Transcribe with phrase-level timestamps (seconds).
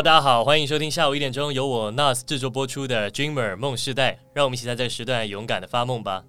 [0.00, 6.24] Hello，大家好，欢迎收听下午一点钟由我 NAS 制作播出的《Dreamer 梦世代》，让我们一起在这个时段勇敢的发梦吧。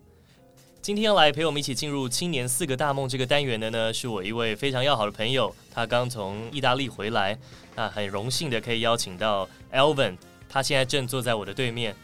[0.81, 7.39] 今天要来陪我们一起进入青年四个大梦这个单元的呢，是我一位非常要好的朋友，他刚从意大利回来，
[7.73, 10.17] 那很荣幸的可以邀请到 Elvin，
[10.49, 11.95] 他现在正坐在我的对面。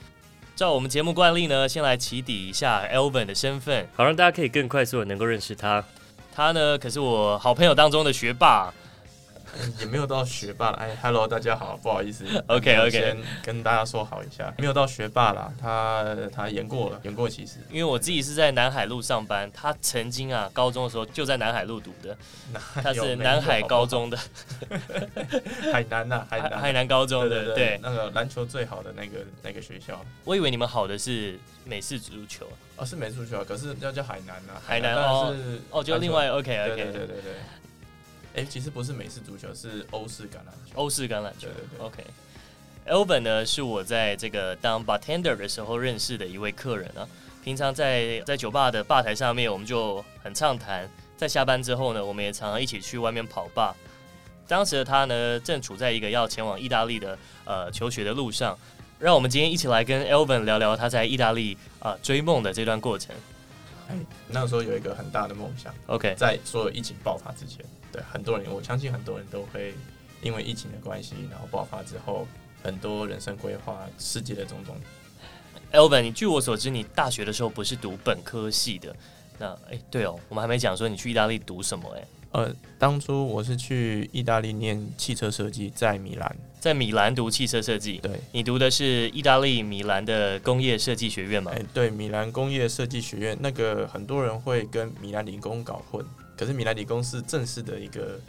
[0.55, 5.83] 照我们节目惯例呢，先来起底一下 Elvin 的身份，好让大家可以更快速的能够认识他。
[6.33, 8.73] 他呢，可是我好朋友当中的学霸。
[9.79, 22.17] 也没有到学霸了，哎，Hello，大家好，不好意思，OK OK，先跟大家说好一下，没有到学霸啦，他他演过了，演过其实，因为我自己是在南海路上班，他曾经啊高中的时候就在南海路读的，
[22.81, 24.17] 他是南海高中的
[25.71, 35.35] 海南呐，海南海南高中的，对，那个篮球最好的那个那个学校，我以为你们好的是美式足球，哦是美式足球，可是要叫海南啊，海南哦
[35.71, 37.33] 哦就另外 OK OK，对对对对。
[38.37, 40.73] 哎、欸，其实不是美式足球，是欧式橄榄球。
[40.75, 41.85] 欧式橄榄球，对对对。
[41.85, 42.03] OK。
[42.85, 47.05] Elvin 呢，是我在这个当 bartender 的时候认识的一位客人啊。
[47.43, 50.87] 平常在在酒吧的吧台上面，我们就很畅谈。
[51.17, 53.75] 在下班之后呢，我们也常常一起去外面跑吧。
[54.47, 58.55] 当时的他呢，正处在一个要前往意大利的呃求学的路上。
[58.99, 63.15] 让我们今天一起来跟 Elvin 聊聊他在意大利啊、呃、追梦的这段过程。
[63.89, 63.95] 哎，
[64.27, 65.73] 那个时候有一个很大的梦想。
[65.87, 67.65] OK，在所有疫情爆发之前。
[67.97, 69.73] 对很多人，我相信很多人都会
[70.21, 72.27] 因为疫情的关系，然后爆发之后，
[72.61, 74.75] 很多人生规划、世界的种种。
[75.71, 78.95] Elvin，你据我所知，你大学的时候不是读本科系的。
[79.39, 82.07] 那哎，对哦，我们还没讲说你去意大利读什么哎。
[82.31, 87.97] 呃，当初我是去意大利念汽车设计，在米兰，在米兰读汽车设计。
[87.97, 91.51] 对，你读的是意大利米兰的工业设计学院吗？
[91.55, 96.05] 哎，对，米兰工业设计学院，那个很多人会跟米兰理工搞混。
[96.37, 98.19] 可是米兰理工是正式的一个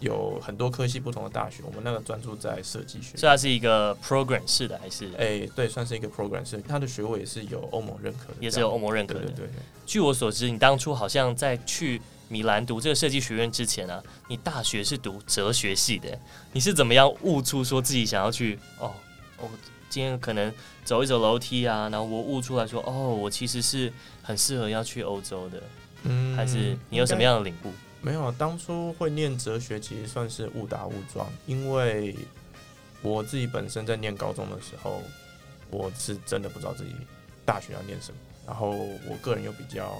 [0.00, 3.16] 有很多科系不同的大学，我们那个专注在设计学。
[3.16, 5.06] 所以它是一个 program 式的还是？
[5.16, 9.20] 哎、欸，对，算是一个 program 式，它的学位也是有欧盟认可的，也是有欧盟认可的。
[9.20, 9.52] 对对，对，对。
[9.86, 16.18] 据我所知，你当初好像在去米兰读这个设计学院之前啊，你大学是读哲学系的。
[16.52, 18.58] 你是怎么样悟出说自己想要去？
[18.78, 18.92] 哦，
[19.38, 19.48] 我
[19.88, 20.52] 今天可能
[20.84, 25.62] 走一走楼梯啊，然后我悟出来说，哦，我其实是很适合要去欧洲的。
[26.04, 27.72] 嗯，还是你有什么样的领悟？
[28.00, 32.16] 没有，当初会念哲学其实算是误打误撞，因为
[33.02, 35.02] 我自己本身在念高中的时候，
[35.70, 36.94] 我是真的不知道自己
[37.44, 38.18] 大学要念什么。
[38.46, 39.92] 然后我个人又比较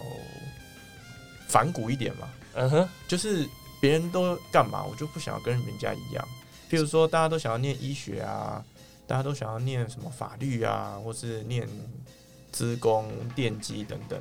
[1.48, 3.46] 反骨一点嘛，嗯哼，就是
[3.80, 6.26] 别人都干嘛，我就不想要跟人家一样。
[6.70, 8.64] 譬如说，大家都想要念医学啊，
[9.06, 11.68] 大家都想要念什么法律啊，或是念
[12.52, 14.18] 资工、电机等等。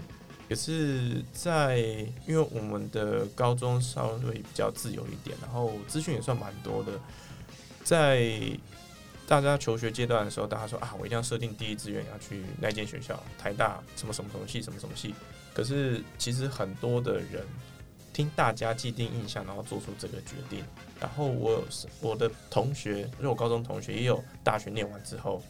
[0.50, 1.78] 也是在，
[2.25, 6.94] 因为我们的高中稍微比较自由一点，然后资讯也算蛮多的。
[7.84, 8.31] 在
[9.28, 15.13] 大家求学阶段的时候，大家说啊，我一定要设定第一志愿要去那间学校，台大什么什么什么系，什么什么系。
[15.53, 17.46] 可是其实很多的人
[18.14, 20.64] 听大家既定印象，然后做出这个决定。
[21.00, 21.64] 然后我有
[22.00, 25.44] 我的同学，因为我高中同学也有大学念完之后。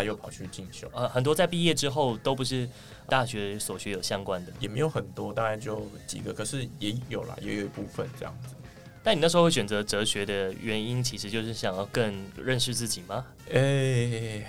[0.00, 2.66] 他又跑去进修，呃，很多在毕业之后都不是
[3.06, 8.54] 大学所学有相关的，也没有很多，大概就几个，可是也有啦，也有一部分这样子。
[9.02, 13.26] 但你那时候会选择哲学的原因，其实就是想要更认识自己吗？
[13.50, 14.46] 诶、欸，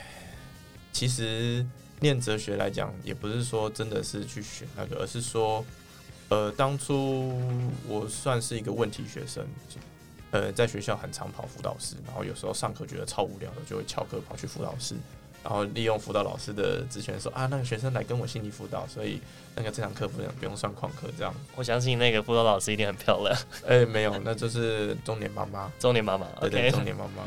[0.94, 1.66] 其实
[2.00, 5.66] 念哲学来讲，也不是说真的是去选那个，而是说，
[6.30, 7.38] 呃，当初
[7.86, 9.46] 我算是一个问题学生，
[10.32, 14.96] 呃，在学校很常跑辅导室，然后有时候上课觉得超无聊的，就会翘课跑去辅导室。
[15.44, 19.20] 然后利用辅导老师的职权说啊，那个学生来跟我心理辅导，所以
[19.56, 21.34] 那个这堂课不用不用上旷课这样。
[21.56, 23.36] 我相信那个辅导老师一定很漂亮。
[23.66, 25.72] 哎、欸，没有，那就是中年妈妈。
[25.80, 27.24] 中年妈妈对对中年妈妈。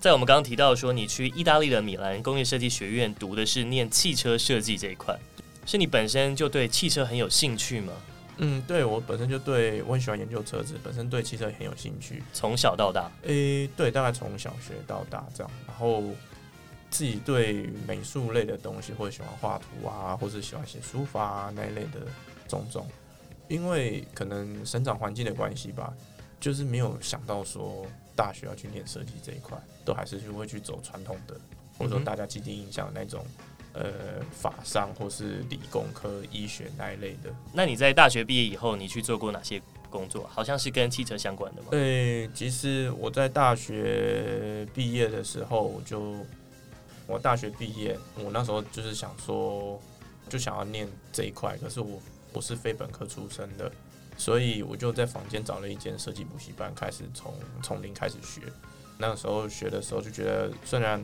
[0.00, 5.18] 在我们刚刚提到说，你去意大利的米兰工业设计学院读的是念汽车设计这一块，
[5.66, 7.92] 是你本身就对汽车很有兴趣吗？
[8.36, 13.10] 嗯，对，我本身就对我很喜欢研究车子，本身对汽车很有兴趣，从小到大。
[13.24, 16.04] 诶、欸，对，大概从小学到大这样，然后。
[16.92, 22.06] 自己对美术类的东西，或者喜欢画图啊，或者喜欢写书法啊那一类的
[22.46, 22.86] 种种，
[23.48, 25.90] 因为可能生长环境的关系吧，
[26.38, 31.34] 就是没有想到说大学要去念设计这一块，都还是就会去走传统的，
[31.78, 33.24] 或者说大家既定印象的那种，
[33.72, 37.34] 呃，法商或是理工科、医学那一类的。
[37.54, 40.28] 那你在大学毕业以后，你去做过哪些工作？
[40.30, 41.68] 好像是跟汽车相关的吗？
[41.70, 46.14] 对，其实我在大学毕业的时候我就。
[47.12, 49.78] 我大学毕业，我那时候就是想说，
[50.30, 51.58] 就想要念这一块。
[51.58, 52.00] 可是我
[52.32, 53.70] 我是非本科出身的，
[54.16, 58.40] 所以我就在房间找了一间设计补习班，开始从从零开始学。
[58.96, 61.02] 那个时候学的时候就觉得，虽然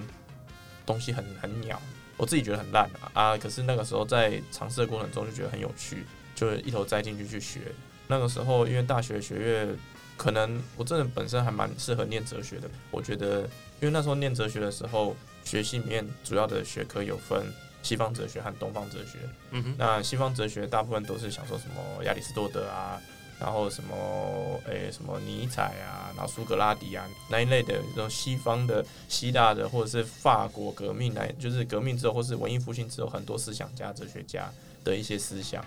[0.86, 1.78] 东西很很鸟，
[2.16, 7.60] 我自己觉得很烂啊啊，可是那个时候在尝试的过程中就觉得很有趣，就一头栽进去去学。
[8.06, 9.68] 那个时候因为大学学业，
[10.16, 12.70] 可能我真的本身还蛮适合念哲学的。
[12.90, 13.40] 我觉得，
[13.80, 15.14] 因为那时候念哲学的时候，
[15.48, 17.46] 学系里面主要的学科有分
[17.82, 19.18] 西方哲学和东方哲学。
[19.52, 23.00] 嗯哼，那西方哲学大部分都是想说什么亚里士多德啊。
[23.40, 34.50] 然后什么诶、欸，什么尼采啊，然后苏格拉底啊那一类的这种西方的希腊的，或者是法国革命来，就是革命之后，或是文艺复兴之后，很多思想家、哲学家
[34.82, 35.64] 的一些思想。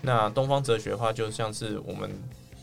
[0.00, 2.10] 那东方哲学的话，就像是我们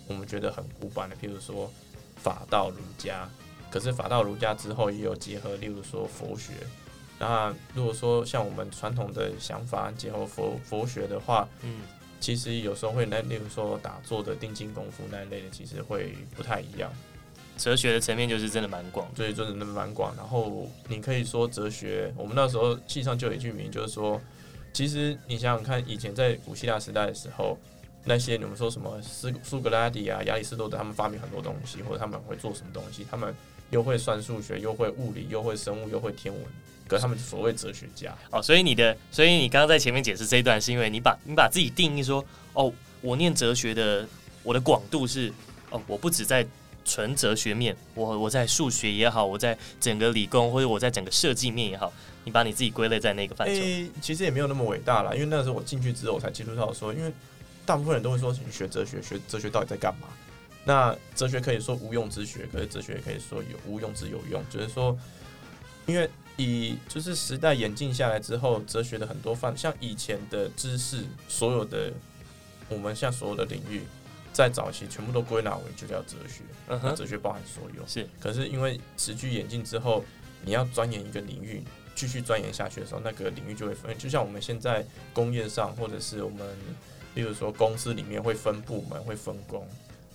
[0.07, 1.71] 我们觉得很古板的，譬如说
[2.15, 3.29] 法道儒家。
[3.69, 6.53] 可是法道儒家之后也有结合，例如说佛学。
[7.19, 11.81] 那如果说像我们传统的想法结合佛佛学的话，嗯。
[12.19, 16.91] 其实有时候会那，例如说打坐的定静功夫那一类的，其实会不太一样。
[17.57, 20.15] 哲学的层面就是真的蛮广，对，真的蛮广。
[20.17, 24.19] 然后你可以说哲学，我们那时候系上就有一句名，就是说，
[24.73, 27.55] 其实你想想看，以前在古希腊时代的时候，
[28.03, 33.31] 那些你们说什么苏苏格拉底啊、亚里士多德，他们发明很多东西，或者他们会做什么东西，他们
[33.69, 36.43] 又会算数学，又会物理，又会生物，又会天文。
[36.89, 42.23] 跟他们所谓哲学家哦，所以你的，所以你刚刚在前面解释这一段，是因为你把你把自己定义说，
[42.53, 42.71] 哦，
[43.01, 44.07] 我念哲学的，
[44.41, 45.29] 我的广度是，
[45.69, 46.47] 哦，我不止在
[46.85, 51.91] 纯哲学面，我我在数学也好，我在整个理工或者我在整个设计面也好，
[52.23, 53.53] 你把你自己归类在那个范畴。
[53.53, 57.11] 欸，其实也没有那么伟大啦，因为那时候我进去之后，我才接触到说，因为
[57.65, 60.07] 大部分人都会说，你学哲学，学哲学到底在干嘛？
[60.67, 64.95] 那哲学可以说无用之学，可是哲学也可以说有无用之有用，就是说，
[65.87, 66.07] 因为。
[66.39, 71.91] 以就是时代演进下来之后，哲学的很多范，像以前的知识，所有的
[72.69, 73.81] 我们像所有的领域，
[74.31, 76.43] 在早期全部都归纳为就叫哲学。
[76.67, 77.81] 嗯哼，哲学包含所有。
[77.87, 80.05] 是，可是因为持续演进之后，
[80.45, 81.63] 你要钻研一个领域，
[81.95, 83.97] 继续钻研下去的时候，那个领域就会分。
[83.97, 86.47] 就像我们现在工业上，或者是我们，
[87.15, 89.67] 例如说公司里面会分部门、会分工，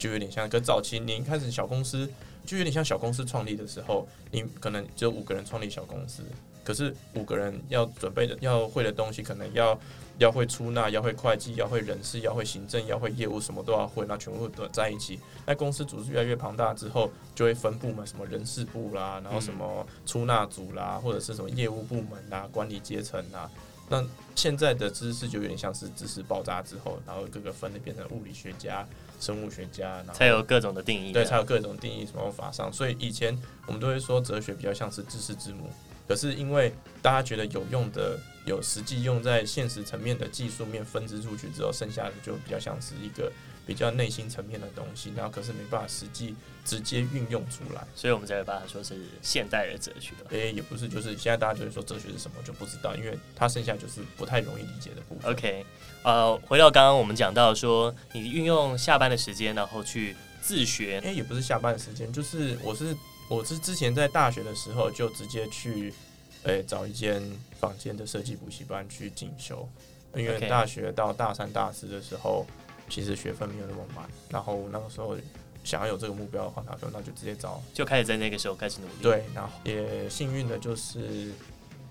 [0.03, 0.49] 就有点像。
[0.49, 2.09] 跟早期你一开始小公司。
[2.45, 6.25] 就有点像小公司创立的时候，你可能只有五个人创立小公司，
[6.65, 9.79] 可是五个人要准备的、要会的东西，可能要
[10.19, 15.21] 要会出纳、要会会计、要会人事、要会行政、要会业务，什么都要会，那全部都在一起。
[15.47, 23.49] 那公司组织越来越庞大之后，就会分部门，什么人事部啦，然后什么出纳组啦，或者是什么业务部门啦、管理阶层啦。
[23.89, 28.87] 那现在的知识就有点像是知识爆炸之后，然后各个分类变成物理学家、
[29.21, 31.13] 生物学家，然后才有各种的定义。
[31.13, 32.73] 对，才有各种定义什么法上。
[32.73, 33.37] 所以以前
[33.67, 35.69] 我们都会说哲学比较像是知识之母，
[36.09, 43.31] 可是因为大家觉得有用的、有实际用在现实层面的技术面分支出去之后，剩下的就比较像是一个。
[43.67, 50.13] 比较内心层面的东西，然后可是没办法实际直接运用出来，所以我们才会把它说是现代的哲学。
[50.31, 55.31] 诶、欸，也不是，就是现在大家就是说哲学是什么就不知道，因为它剩下就是不太容易理解的部分。
[55.33, 55.65] OK，
[56.03, 60.99] 呃，回到刚刚我们讲到说，你运用下班的时间，然后去自学。
[61.01, 62.97] 诶、欸，也不是下班的时间，就是我是
[63.29, 65.95] 我是之前在大学的时候就直接去，
[66.43, 67.23] 诶、欸，找一间
[67.61, 69.69] 房间的设计补习班去进修，
[70.17, 72.45] 因为大学到大三、大四的时候。
[72.93, 75.17] 其实学分没有那么满，然后那个时候
[75.65, 78.93] 想要有这个目标的话，那就那就直接找，就开始在那个时候开始努力。
[79.01, 81.33] 对，然后也幸运的就是，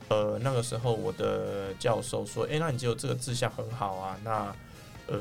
[0.10, 4.56] 呃，那个时候我的教授说，哎，那你只有这个志向很好啊，那
[5.08, 5.20] 呃，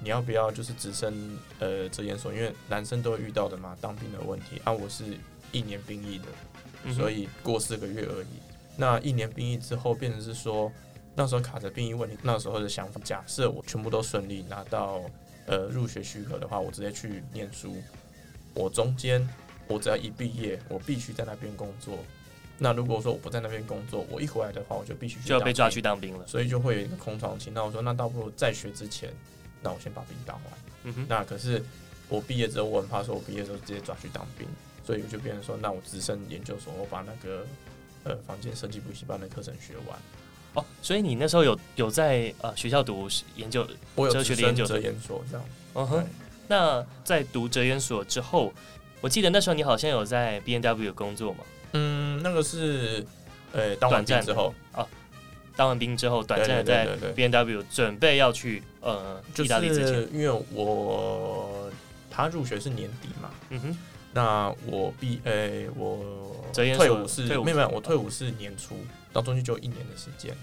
[0.00, 2.32] 你要不要就是直升呃哲研所？
[2.32, 4.62] 因为男生都会遇到的嘛，当兵的问题。
[4.62, 5.18] 啊，我是
[5.50, 8.26] 一年兵役的，所以过四个月而已。
[8.26, 10.70] 嗯、那一年兵役之后，变成是说。
[11.14, 15.02] 那时候卡着兵役问题，那时候的想法，假设我全部都顺利拿到
[15.46, 17.76] 呃入学许可的话，我直接去念书。
[18.54, 19.28] 我中间
[19.68, 21.98] 我只要一毕业，我必须在那边工作。
[22.58, 26.26] 那如果说我不在那边工作，我一回来的话，我就必须就要被抓去当兵了。
[26.26, 27.50] 所以就会有一个空窗期。
[27.50, 29.10] 那我说，那倒不如在学之前，
[29.62, 30.54] 那我先把兵当完。
[30.84, 31.06] 嗯哼。
[31.08, 31.62] 那可是
[32.08, 34.46] 我毕业之后，我很怕说我毕业之后直接抓去当兵，
[34.84, 37.46] 所以我就变成说，那我直升研究所，我把那个
[38.04, 39.98] 呃房间设计补习班的课程学完。
[40.54, 45.46] 哦，所以你那时候有有在呃学校读研究，我有哲学的研究哲研所这样。
[45.74, 46.04] 嗯哼，
[46.48, 48.52] 那在读哲研所之后，
[49.00, 51.38] 我记得那时候你好像有在 B N W 工作嘛？
[51.74, 53.06] 嗯，那个是
[53.52, 54.84] 呃当完兵之后啊，
[55.54, 61.70] 当完兵之后短暂在 B N W 准备要去呃意大利之前，因为我
[62.10, 63.78] 他入学是年底嘛，嗯哼，
[64.12, 66.04] 那我毕呃、欸、我
[66.52, 68.74] 退伍是没有没有，我退伍是年初。
[69.12, 70.34] 到中间就一年的时间，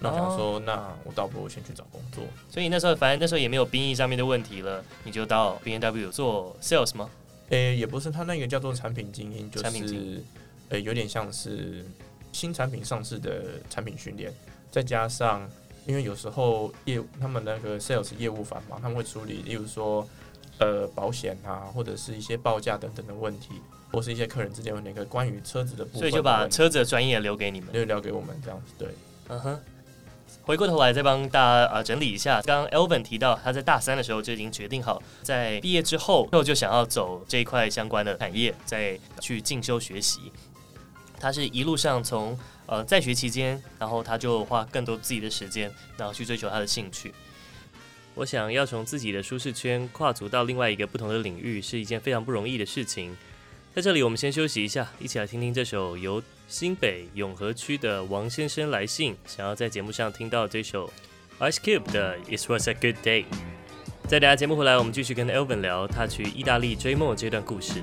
[0.00, 2.24] 那我想说，那我倒不如先去找工作。
[2.48, 7.08] 所以那时候，反正那时候也没有兵役上面的问题了，你就到 B N W 做 sales 吗？
[7.50, 10.22] 诶、欸，也不是，他那个叫做产品精英，就是
[10.70, 11.84] 诶、欸，有点像是
[12.32, 14.32] 新产品上市的产品训练，
[14.70, 15.48] 再加上
[15.86, 20.08] 因为有时候业他们那个 sales 业务繁忙，他们会处理，例如说
[20.58, 23.50] 呃保险啊，或者是一些报价等等的问题，
[23.92, 28.88] 或是一些客人之间有那个关于车子的部分，所以就把车子的专业留给你们，就留给我们这样子，对，
[29.28, 29.60] 嗯哼。
[30.44, 40.32] 回过头来再帮大家啊整理一下，刚刚 Elvin 提到他在大三的时候就已经决定好，在毕业之后就想要走这一块相关的产业，再去进修学习。
[41.20, 47.14] 他是一路上从呃在学期间，然后他就花更多自己的时间，然后去追求他的兴趣。
[48.16, 53.16] 我想要从自己的舒适圈跨足到另外一个不同的领域，是一件非常不容易的事情。
[53.74, 60.92] 在这里，我们先休息一下，一起来听听这首由新北永和区的王先生来信，想要在节目上听到这首
[61.40, 63.24] Ice Cube 的 It Was a Good Day。
[64.06, 67.82] 在大家节目回来，我们继续跟 Elvin 聊他去意大利追梦这段故事。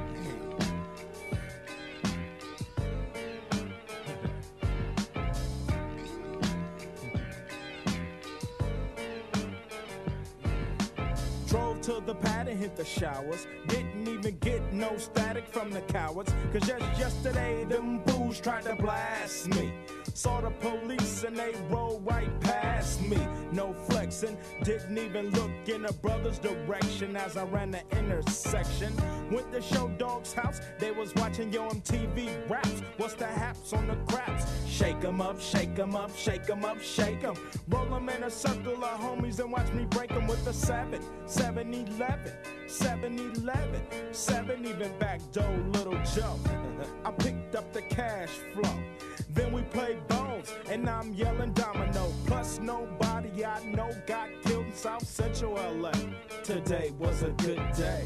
[11.99, 13.47] To the pad and hit the showers.
[13.67, 16.33] Didn't even get no static from the cowards.
[16.53, 19.73] Cause just yesterday, them booze tried to blast me.
[20.13, 23.17] Saw the police and they rolled right past me.
[23.51, 28.93] No flexing, didn't even look in a brother's direction as I ran the intersection.
[29.31, 32.81] Went to show dog's house, they was watching Yo MTV raps.
[32.97, 34.45] What's the haps on the craps?
[34.67, 37.35] Shake 'em up, shake 'em up, shake 'em up, shake 'em.
[37.69, 41.01] Roll 'em in a circle of homies and watch me break 'em with a 7,
[41.25, 42.33] 7 11,
[42.71, 43.81] 7 11,
[44.13, 46.39] 7 even back door, little Joe.
[47.03, 48.79] I picked up the cash flow.
[49.29, 52.13] Then we played bones, and I'm yelling domino.
[52.25, 55.91] Plus, nobody I know got killed in South Central LA.
[56.43, 58.05] Today was a good day.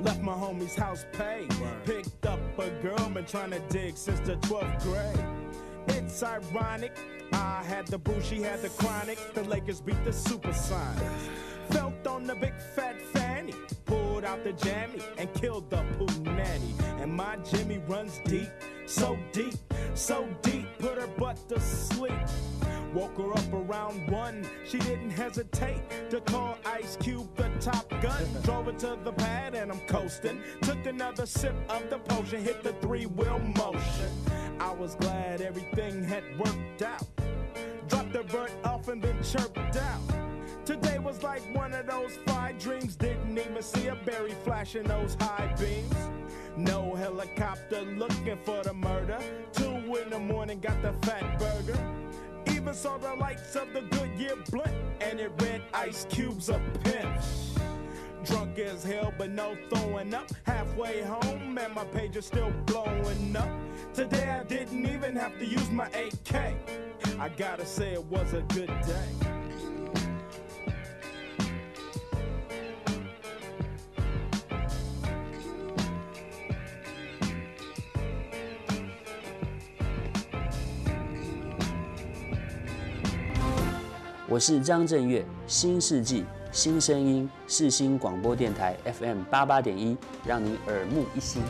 [0.00, 1.48] Left my homie's house paid.
[1.84, 2.17] Picked
[2.58, 5.24] a girl, been trying to dig since the 12th grade.
[5.88, 6.96] It's ironic.
[7.32, 9.18] I had the boo, she had the chronic.
[9.34, 11.28] The Lakers beat the Supersonics.
[11.70, 13.54] Felt on the big fat fanny.
[13.84, 16.74] Pulled out the jammy and killed the poo nanny.
[17.00, 18.48] And my Jimmy runs deep,
[18.86, 19.54] so deep,
[19.94, 20.66] so deep.
[20.78, 22.12] Put her butt to sleep.
[22.94, 24.46] Woke her up around one.
[24.66, 28.24] She didn't hesitate to call Ice Cube the top gun.
[28.42, 30.40] Drove her to the pad and I'm coasting.
[30.88, 34.10] Another sip of the potion, hit the three wheel motion.
[34.58, 37.06] I was glad everything had worked out.
[37.88, 40.00] Dropped the vert off and then chirped out.
[40.64, 42.96] Today was like one of those five dreams.
[42.96, 45.94] Didn't even see a berry flashing those high beams.
[46.56, 49.18] No helicopter looking for the murder.
[49.52, 51.78] Two in the morning, got the fat burger.
[52.50, 57.20] Even saw the lights of the Goodyear blunt, and it read Ice Cube's a pimp
[58.27, 60.29] Drunk as hell, but no throwing up.
[60.45, 63.49] Halfway home, and my page is still blowing up.
[63.93, 66.55] Today I didn't even have to use my AK.
[67.19, 69.09] I gotta say, it was a good day.
[84.29, 91.42] 我是张震岳，新世纪 新声音，世新广播电台 FM 八八点一，让你耳目一新。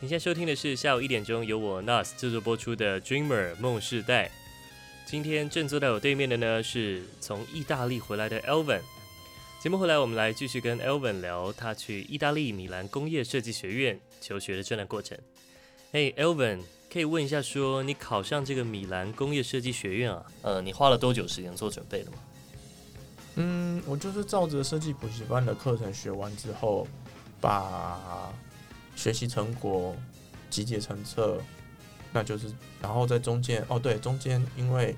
[0.00, 4.26] 你现在收听的是下午一点钟由我 NAS 制作播出的《Dreamer 梦世代》。
[5.06, 8.80] 今天正坐在我对面的呢，是从意大利回来的 Elvin。
[9.60, 15.18] 节目回来，我们来继续跟 Elvin 聊他去意大利米兰工业设计学院求学的这段过程。
[15.90, 16.60] 嘿，Elvin，
[16.94, 22.18] 可以问一下说，说你考上这个米兰工业设计学院啊，呃，你花了多久时间做准备的吗？
[23.34, 26.86] 嗯，我就是照着设计补习班的课程学完之后，
[27.40, 28.32] 把
[28.94, 29.96] 学习成果
[30.48, 31.40] 集结成册，
[32.12, 32.46] 那就是，
[32.80, 34.94] 然后在中间哦，对，中间因为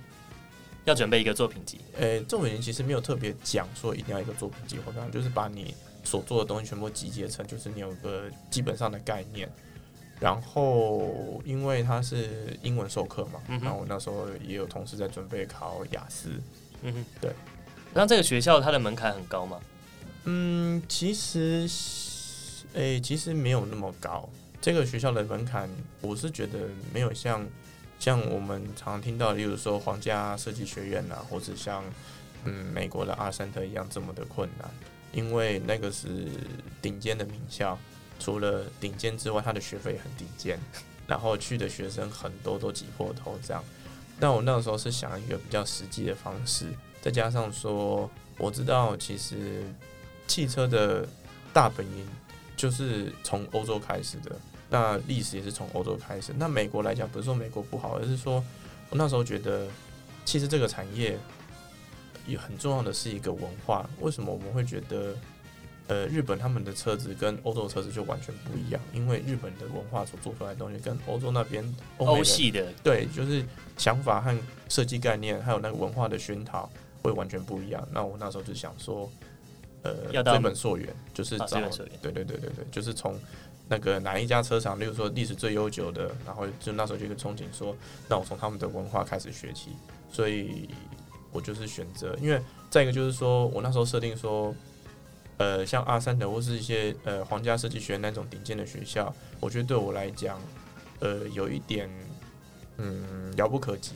[0.84, 5.74] 要准备一个作品集，诶、欸，作品集其实没有特别讲说一定要一个作品集或怎样，就是把你
[6.04, 9.50] 所做的东西全部集结成，就是你有个基本上的概念。
[10.20, 16.30] 然后因为它是英文授课嘛，然后我那时候也有同事在准备考雅思，
[16.82, 17.32] 嗯哼，对。
[17.94, 19.60] 那这个学校它的门槛很高吗？
[20.24, 21.68] 嗯，其实。
[22.74, 24.28] 诶、欸，其实没有那么高。
[24.60, 25.66] 这个学校的门槛，
[26.02, 26.58] 我是觉得
[26.92, 27.46] 没有像
[27.98, 31.82] 像我们常常听到，例如说皇家设计学院啊，或者像
[32.44, 34.68] 嗯美国的阿森特一样这么的困难。
[35.12, 36.28] 因为那个是
[36.82, 37.78] 顶尖的名校，
[38.18, 40.58] 除了顶尖之外，它的学费也很顶尖，
[41.06, 43.62] 然后去的学生很多都挤破头这样。
[44.18, 46.66] 但我那个时候是想一个比较实际的方式，
[47.00, 49.64] 再加上说我知道其实
[50.26, 51.06] 汽车的
[51.52, 52.06] 大本营。
[52.56, 54.34] 就是从欧洲开始的，
[54.70, 56.32] 那历史也是从欧洲开始。
[56.38, 58.42] 那美国来讲，不是说美国不好，而是说
[58.88, 59.68] 我那时候觉得，
[60.24, 61.18] 其实这个产业
[62.26, 63.86] 也很重要的是一个文化。
[64.00, 65.14] 为什么我们会觉得，
[65.88, 68.80] 呃，日本他们的车子跟欧洲的车子就完全不一样？
[68.92, 71.64] 因为日本的文化所做出来的东西，跟欧洲那边
[71.98, 73.44] 欧系的对，就是
[73.76, 74.36] 想法和
[74.68, 76.68] 设计概念，还有那个文化的熏陶
[77.02, 77.86] 会完全不一样。
[77.92, 79.10] 那我那时候就想说。
[79.82, 81.70] 呃，要追本溯源就是找，啊、
[82.02, 83.16] 对对对对对，就是从
[83.68, 87.76] 那个哪一家车厂，例如说历史最悠久的，然后就那时候就一个憧憬说，
[88.08, 89.70] 那我从他们的文化开始学起，
[90.10, 90.68] 所以
[91.30, 94.52] 我就是选择，因为再一个就是说我那时候设定说，
[95.38, 100.40] 呃，像阿三的或是一些呃皇家设计学院那种顶尖的学校，我觉得对我来讲，
[101.00, 101.90] 呃，有一点
[102.78, 103.92] 嗯遥不可及，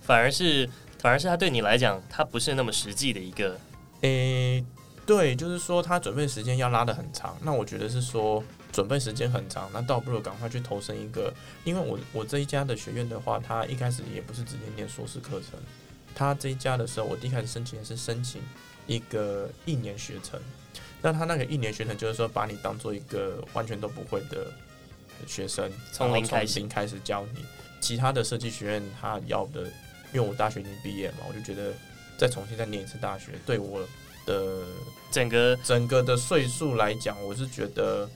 [0.00, 3.58] 反而是反而是他对你来讲，他不是那么实际的一个，
[4.02, 4.64] 诶、欸。
[5.04, 7.36] 对，就是说他准备时间要拉的很长。
[7.42, 11.34] 那我觉得是说准备时间很长，那倒不如赶快去投身一个。
[11.64, 15.58] 因为我我这一家的学院的话，他一开始也不是直接念硕士课程。
[16.14, 18.40] 他这一家的时候，我第一开始申请的是申请
[18.86, 20.40] 一个一年学程。
[21.00, 24.52] 那他那个一年学程就是说把你当做一个完全都不会的
[25.26, 27.44] 学生，从零开始，从零开始教你。
[27.80, 29.62] 其他的设计学院他要的，
[30.12, 31.72] 因为我大学已经毕业嘛，我就觉得
[32.16, 33.86] 再重新再念一次大学对我。
[34.24, 34.62] 的
[35.10, 38.08] 整个整个的岁数来讲，我是觉得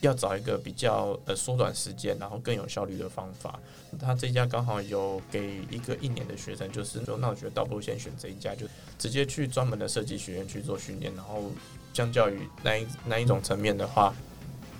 [0.00, 3.58] 要找一个比较呃缩短时间，然后更有效率的方法。
[3.98, 8.66] 他这家刚好有给一个一年的学生，就是说，那我觉得倒不如先选这一家，就
[8.98, 11.50] 直接去专门的设计学院去做训练，然后
[11.92, 14.14] 相较于那一那一种层面的话，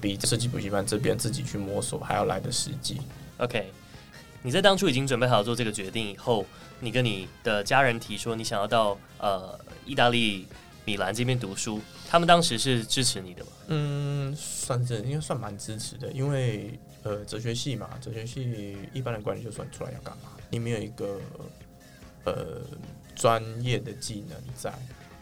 [0.00, 3.00] 比设计补习班这边自己去摸索还要来得实际。
[3.38, 3.72] OK，
[4.42, 6.44] 你在当初已经准备好做这个决定以后，
[6.80, 9.58] 你跟你的家人提说你想要到呃。
[9.88, 10.46] 意大利
[10.84, 13.50] 米兰这边读书，他们当时是支持你的吗？
[13.68, 20.30] 嗯，算是应该算蛮支持的，因为呃，哲学系嘛，哲学系一般的管理就算出来要干嘛？
[20.50, 21.20] 你没有一个
[22.24, 22.60] 呃
[23.14, 24.72] 专业的技能在，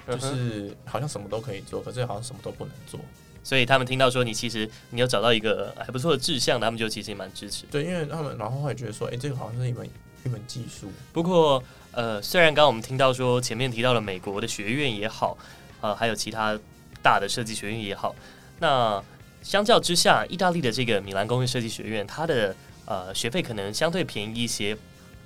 [0.07, 3.01] 就是好像什么都可以做，可是好像什么都不能做。
[3.43, 7.65] 所以他们听到说你其实你有找到一个还不错的志向，他们就其实也蛮支持。
[7.71, 9.89] 对，因为他们然后会觉得说，哎、欸，这个好像是一门
[10.25, 10.91] 一门技术。
[11.13, 11.63] 不过。
[11.93, 15.39] 呃，虽然刚刚我们听到说前面提到了美国的学院也好，
[15.81, 16.59] 呃，还有其他
[17.07, 18.13] 大的设计学院也好，
[18.59, 19.01] 那
[19.43, 24.77] 相较之下，意大利的这个米兰工业设计学院，它的呃学费可能相对便宜一些，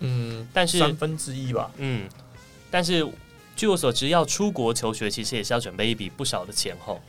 [0.00, 2.06] 嗯，但是三分之一吧，嗯，
[2.70, 3.06] 但是
[3.56, 7.00] 据我所知，要出国求学其实也是要准备一笔不少的钱吼。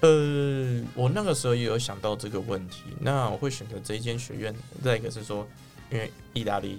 [0.00, 5.48] 呃，我那个时候也有想到这个问题，那我会选择这一间学院，再一个是说，
[5.90, 6.78] 因为意大利。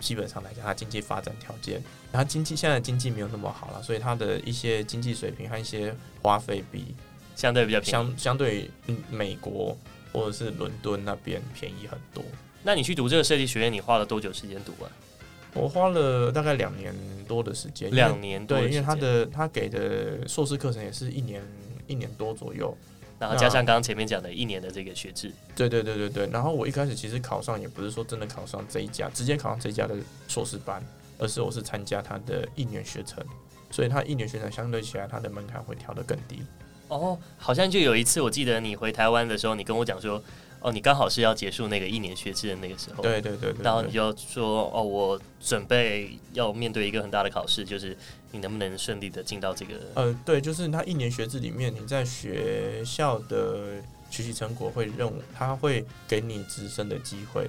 [0.00, 6.94] 基本上来讲，它经济发展条件，然后经济现在经济没有那么好了，所以它的一些经济水平和一些花费比
[7.36, 8.70] 相对比较相相对
[9.10, 9.76] 美国
[10.12, 12.24] 或者是伦敦那边便宜很多。
[12.62, 14.90] 那你去读这个设计学院，你花了多久时间读啊？
[15.54, 16.94] 我花了大概两年
[17.26, 17.90] 多的时间。
[17.90, 21.42] 两年多，对，因为他的他给的硕士课程也是一年
[21.86, 22.76] 一年多左右。
[23.20, 26.26] 然后加上刚刚前面讲的一年的这个学制，对对对对对。
[26.28, 29.94] 然后我一开始其实考上也不是说真的考上这一家，直接考上这一家的
[30.26, 30.82] 硕士班，
[31.18, 33.22] 而是我是参加他的一年学程，
[33.70, 36.42] 所以他一年学程相对起来，他的门槛会调得更低。
[36.88, 40.20] 哦，好像就有一次我记得你回台湾的时候，你跟我讲说，
[40.60, 47.96] 哦，你刚好是要结束那个一年学制的那个时候，对对对对，然后你就说哦，我准备要面对一个很大的考试，就是
[48.32, 49.74] 你能不能顺利的进到这个？
[49.94, 57.48] 呃，对，就是他一年学制里面，你在学校的学习成果会认为他会给你直升的机会。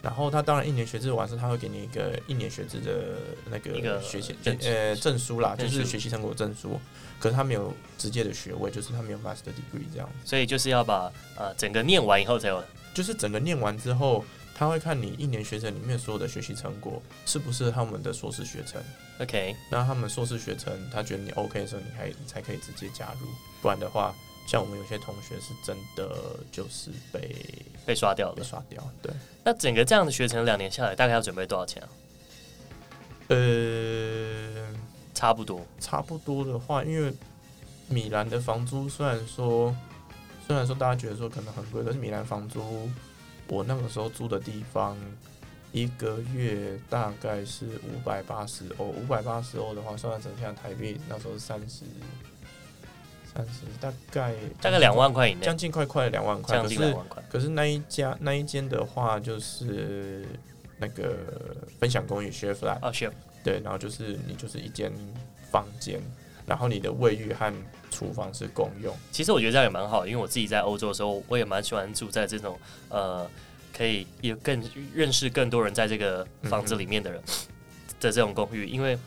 [0.00, 3.18] 然后他当然一年学制完事，他会给你一个一年学制的
[3.50, 6.80] 那个学习呃证书啦，就是学习成果证书。
[7.18, 10.08] 可是他没有直接的学位，就是他没有 master degree 这样。
[10.24, 12.62] 所以就是要把呃整个念完以后才有，
[12.94, 18.80] 就是整个念完之后，他会看你一年学程里面所有的学习成果是不是他们的硕士学程。
[19.18, 23.26] OK，那他们硕士学程他觉得你 OK 的时候，你还你才可以直接加入，
[23.60, 24.14] 不然的话。
[24.48, 27.36] 像我们有些同学是真的就是被
[27.84, 28.82] 被刷掉了，被刷掉。
[29.02, 29.12] 对，
[29.44, 31.88] 那整个这样的学程两年下来，大概要准备多少钱啊？
[33.28, 34.74] 呃，
[35.12, 37.12] 差不多，差不多的话，因为
[37.88, 39.76] 米兰的房租虽然说
[40.46, 42.88] 虽然说大家觉得说可能很贵，可是米兰房租
[43.48, 44.96] 我那个时候租的地方
[45.72, 51.84] 一个月大概是五百八十欧，五百八十欧的话，算算成现在台币那时候是三十。
[53.34, 56.56] 三十大概大概两万块以内，将近快快两万块。
[56.56, 57.22] 将近两万块。
[57.28, 60.26] 可是那一家那一间的话，就是
[60.78, 61.16] 那个
[61.78, 63.12] 分享公寓 share flat 哦 share
[63.44, 64.92] 对，然后就是你就是一间
[65.50, 66.00] 房间，
[66.46, 67.52] 然后你的卫浴和
[67.90, 68.96] 厨房是共用。
[69.12, 73.30] 其实我觉得这样也蛮好，因为我自己在欧洲的时候，我也蛮喜欢住在这种呃，
[73.76, 74.62] 可以有更
[74.94, 77.22] 认识更多人在这个房子里面的人
[78.00, 78.98] 的这种公寓，因为。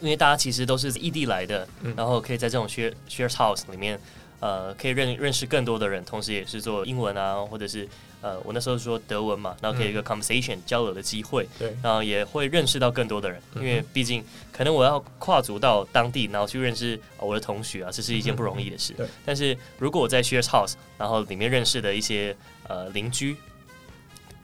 [0.00, 3.98] 因为大家其实都是异地来的，嗯、然后可以在这种 share share house 里面，
[4.40, 7.88] 呃，可以认认识更多的人，同时也是做英文啊，或者是
[8.20, 18.92] 呃，我那时候说德文嘛，然后可以有一个 conversation、嗯、交流的机会，对，然后也会认识到更多的人，因为毕竟可能我要跨足到当地，然后去认识我的同学啊，这是一件不容易的事。
[18.94, 23.36] 对，但是如果我在 share house，然后里面认识的一些呃邻居，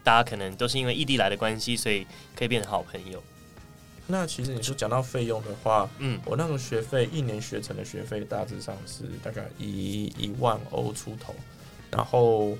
[0.03, 3.21] 大家可能都是因为异地来的关系，所以可以变成好朋友。
[4.07, 11.33] 那其实你说讲到费用的话，嗯，我那个学费一年学成的学费大致上是大概一一万欧出头，
[11.89, 12.55] 然后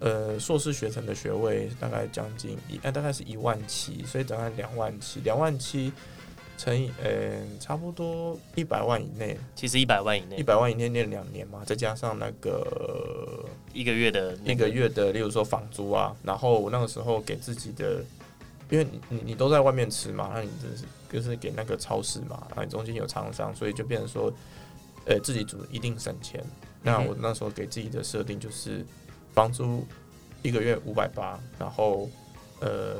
[0.00, 5.90] 呃硕士学成的学位大概将近一，呃大概是一万七，所以大概两万七，两万七
[6.58, 18.04] 乘以呃差不多一百万以内，其实一百万以内，一百万以内念两年嘛，再加上那个一个月的一个月的，例如说房租啊，然后我那个时候给自己的。
[18.72, 24.32] 因为你你你都在外面吃嘛，那你就是就是给那个超市嘛，那你中间有厂商，所以就变成说，
[25.04, 26.42] 呃，自己煮一定省钱。
[26.82, 28.82] 那我那时候给自己的设定就是，
[29.34, 29.86] 房租
[30.40, 32.08] 一个月五百八，然后
[32.60, 32.96] 呃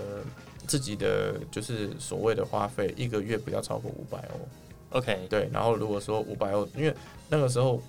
[0.67, 4.99] 自己的就是所谓的花费一个月不要超过五百欧。
[4.99, 6.95] OK，对，然后如果说五百欧，因为
[7.31, 7.83] 那个时候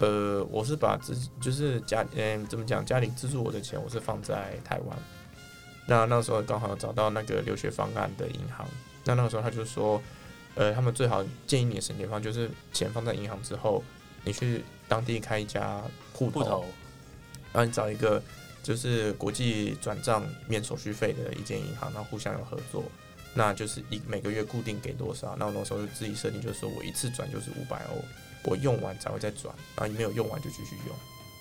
[0.00, 4.98] 呃我是把自己就是家嗯怎么讲家里资助我的钱，我是放在台湾。
[5.90, 8.64] 那那时候刚好找到那个留学方案的银行，
[9.04, 10.00] 那那个时候他就说，
[10.54, 13.82] 呃，他们最好建议你的省钱方就是钱放在银行之后，
[14.22, 16.64] 你去当地开一家户头，头
[17.52, 18.22] 然后你找一个
[18.62, 22.84] 就是国际转账免手续费的一间银行，然后互相有合作，
[23.34, 28.04] 那就是一每个月固定给多少，那我那时候就自己设定就是说我一次转就是五百欧，
[28.44, 30.94] 我用完才会再转，然后你没有用完就继续用。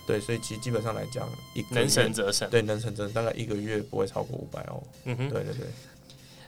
[0.10, 2.50] 对，所以其实基本上来讲，一能省则省。
[2.50, 4.84] 对，能省则省，大概一个月不会超过五百欧。
[5.06, 5.68] 嗯哼，对对对。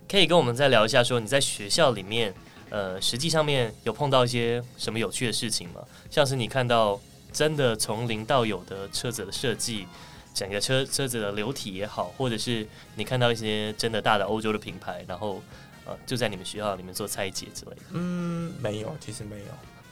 [0.09, 2.33] 可以跟我们再聊一下，说你在学校里面，
[2.71, 5.85] 呃，实际上面有碰到一些什么有趣的事情吗？
[6.09, 6.99] 像是你看到
[7.31, 9.85] 真的从零到有的车子的设计，
[10.33, 15.39] 整个车车子的流体也好，或者是你看到一些真的大的欧洲的品牌，然后
[15.85, 17.81] 呃，就在你们学校里面做拆解之类的。
[17.91, 19.45] 嗯，没有，其实没有。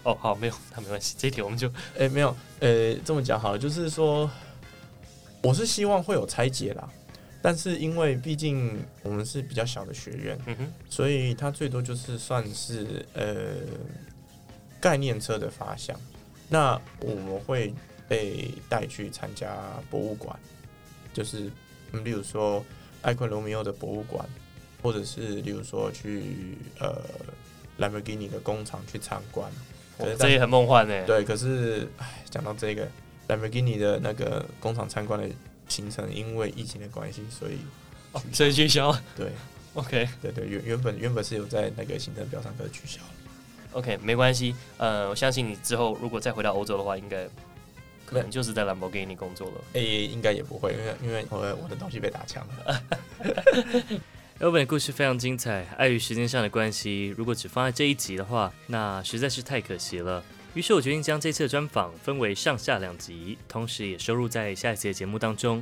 [0.03, 4.31] 哦，好，没有，那没关系，这一题我们就，哎、欸，没有，呃、欸，这么讲好了，就是说，
[5.43, 6.89] 我是希望会有拆解啦，
[7.41, 13.55] 但是因为毕竟我们是比较小的学院，嗯哼，所以它最多就是算是呃
[14.79, 15.99] 概念车的发想，
[16.47, 17.73] 那我们会
[18.07, 19.53] 被带去参加
[19.89, 20.33] 博物馆，
[21.13, 21.51] 就是，
[21.91, 22.63] 嗯，例如说
[23.01, 24.25] 艾昆罗密欧的博物馆，
[24.81, 27.01] 或者是例如说去呃
[27.77, 29.51] 兰博基尼的工厂去参观。
[30.17, 31.05] 这也很梦幻呢。
[31.05, 32.87] 对，可是，哎，讲到这个
[33.27, 35.27] 兰博基尼的那个工厂参观的
[35.67, 37.57] 行程，因为疫情的关系，所以
[38.33, 38.95] 所以取消。
[39.15, 39.27] 对
[39.73, 43.09] ，OK，对对，原原本原本是有在那个行程表上可取消了。
[43.73, 44.55] OK，没关系。
[44.77, 47.27] 呃，我相信你之后如果再回到欧洲的话，应该
[48.05, 49.61] 可能就是在兰博基尼工作了。
[49.73, 52.81] 哎，应该也不会，因为因为我我的东西被打枪了。
[54.39, 60.23] Elvin 的故事非常精彩，碍于时间上的关系，如果只放在这一集的话，那实在是太可惜了。
[60.53, 65.61] 于是我决定将这次的专访分为上下两集，同时也收录在下一集的节目当中。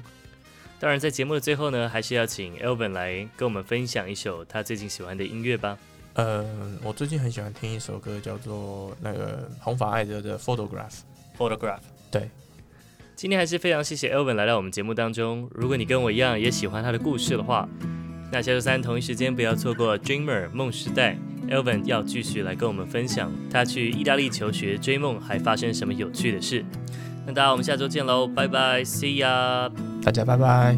[0.80, 5.76] 当然，在节目的最后呢，还是要请 Elvin 来跟我们分享一首他最近喜欢的音乐吧。
[6.14, 6.46] 呃，
[6.84, 10.92] 我最近很喜欢听一首歌，叫做那个红发艾德的《Photograph》。
[11.36, 11.80] Photograph。
[12.12, 12.30] 对。
[13.16, 15.50] 今天还是非常谢谢 Elvin 来到我们节目当中。
[15.56, 17.68] 如果你跟我一样也喜欢他的故事的话，
[18.32, 21.18] 那下周三同一时间不要错过 Dreamer 梦时代。
[21.50, 26.66] Elvin 要继续来跟我们分享他去意大利求学、追梦还发生什么有趣的事。
[27.26, 29.72] 那大家我们下周见喽，拜拜，See ya，
[30.04, 30.78] 大家拜拜。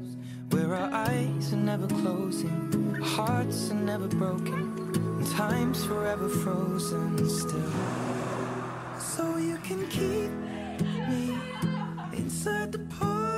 [0.71, 7.73] Our eyes are never closing, our hearts are never broken, and time's forever frozen still.
[8.97, 10.31] So you can keep
[11.09, 11.37] me
[12.13, 13.30] inside the pool.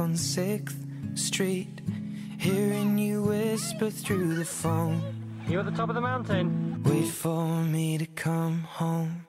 [0.00, 1.80] On 6th Street,
[2.38, 5.00] hearing you whisper through the phone.
[5.48, 6.82] You're at the top of the mountain.
[6.84, 9.26] Wait for me to come home.